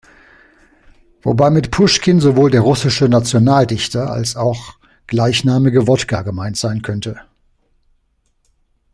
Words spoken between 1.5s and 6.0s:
mit Puschkin sowohl der russische Nationaldichter als auch gleichnamige